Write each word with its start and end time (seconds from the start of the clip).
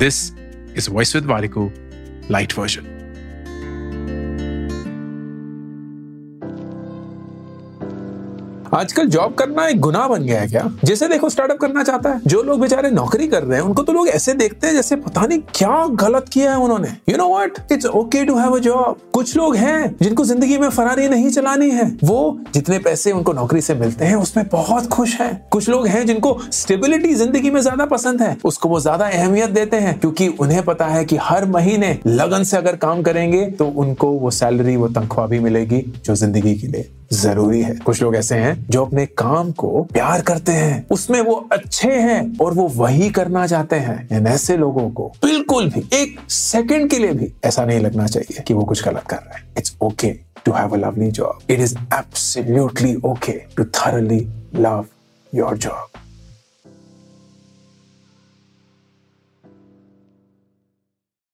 This 0.00 0.32
is 0.74 0.86
Voice 0.86 1.12
with 1.12 1.26
Variku 1.26 1.70
light 2.30 2.54
version. 2.54 2.99
आजकल 8.74 9.06
job 9.06 9.34
करना 9.34 9.66
एक 9.68 9.80
गुनाह 9.80 10.06
बन 10.08 10.22
गया 10.22 10.40
है 10.40 10.46
क्या? 10.48 10.62
जैसे 10.84 11.06
देखो 11.08 11.28
स्टार्टअप 11.28 11.58
करना 11.58 11.82
चाहता 11.82 12.10
है। 12.10 12.20
जो 12.26 12.42
लोग 12.42 12.60
बेचारे 12.60 12.90
नौकरी 12.90 13.26
कर 13.28 13.42
रहे 13.42 13.58
हैं, 13.58 13.64
उनको 13.66 13.82
तो 13.82 13.92
लोग 13.92 14.08
ऐसे 14.08 14.32
देखते 14.34 14.66
हैं 14.66 14.74
जैसे 14.74 14.96
पता 14.96 15.24
नहीं 15.26 15.38
क्या 15.54 15.86
गलत 16.00 16.28
किया 16.32 16.50
है 16.50 16.58
उन्होंने। 16.58 16.88
You 17.08 17.16
know 17.16 17.28
what 17.28 17.58
it's 17.72 17.86
okay 17.86 18.24
to 18.24 18.36
have 18.38 18.56
a 18.56 18.58
job 18.58 18.98
कुछ 19.14 19.36
लोग 19.36 19.56
हैं 19.56 19.94
जिनको 20.02 20.24
ज़िंदगी 20.24 20.58
में 20.58 20.68
फरारी 20.68 21.08
नहीं 21.08 21.30
चलानी 21.30 21.70
है। 21.70 21.90
वो 22.04 22.38
जितने 22.54 22.78
पैसे 22.78 23.12
उनको 23.12 23.32
नौकरी 23.32 23.60
से 23.60 23.74
मिलते 23.74 24.04
हैं, 24.04 24.14
उसमें 24.16 24.46
बहुत 24.48 24.86
खुश 24.88 25.14
है। 25.20 25.30
कुछ 25.50 25.68
लोग 25.68 25.86
हैं 25.86 26.04
जिनको 26.06 26.38
स्टेबिलिटी 26.52 27.14
ज़िंदगी 27.14 27.50
में 27.50 27.60
ज़्यादा 27.60 27.86
पसंद 27.86 28.22
है। 28.22 28.36
उसको 28.44 28.68
वो 28.68 28.80
ज़्यादा 28.80 29.06
अहमियत 29.08 29.50
देते 29.50 29.76
हैं, 29.78 29.98
क्योंकि 30.00 30.28
उन्हें 30.30 30.62
पता 30.64 30.86
है 30.86 31.04
कि 31.04 31.16
हर 31.22 31.44
महीने 31.48 31.98
लगन 32.06 32.44
से 32.44 32.56
अगर 32.56 32.76
काम 32.78 33.02
करेंगे 33.02 33.44
तो 33.50 33.66
उनको 33.66 34.10
वो 34.12 34.30
सैलरी 34.32 34.76
वो 34.76 34.88
तनख्वाह 34.90 35.26
भी 35.26 35.38
मिलेगी, 35.40 35.84
जो 36.04 36.14
ज़िंदगी 36.14 36.54
के 36.54 36.66
लिए 36.66 36.90
ज़रूरी 37.12 37.60
है। 37.62 37.74
कुछ 37.76 38.02
लोग 38.02 38.16
ऐसे 38.16 38.34
हैं 38.34 38.58
जो 38.70 38.84
अपने 38.84 39.04
काम 39.18 39.50
को 39.52 39.82
प्यार 39.92 40.20
करते 40.22 40.52
हैं, 40.52 40.86
उसमें 40.90 41.20
वो 41.20 41.34
अच्छे 41.52 41.92
हैं 41.92 42.38
और 42.38 42.54
वो 42.54 42.66
वही 42.76 43.10
करना 43.10 43.46
चाहते 43.46 43.76
हैं। 43.76 44.26
ऐसे 44.26 44.56
लोगों 44.56 44.88
को 44.90 45.06
बिल्कुल 45.22 45.68
भी 45.70 45.84
एक 45.92 46.18
सेकंड 46.30 46.90
के 46.90 46.98
लिए 46.98 47.12
भी 47.12 47.32
ऐसा 47.44 47.64
नहीं 47.64 47.80
लगना 47.80 48.06
चाहिए 48.06 48.42
कि 48.42 48.54
वो 48.54 48.64
कुछ 48.64 48.84
गलत 48.84 49.04
कर 49.10 49.16
रहे 49.16 49.38
हैं। 49.38 49.48
It's 49.58 49.76
okay 49.82 50.10
to 50.44 50.52
have 50.52 50.74
a 50.74 50.76
lovely 50.76 51.10
job 51.10 51.50
it 51.50 51.60
is 51.60 51.76
absolutely 51.94 52.94
okay 53.04 53.32
to 53.56 53.64
thoroughly 53.64 54.20
love 54.56 54.86
your 55.32 55.56
job 55.58 55.98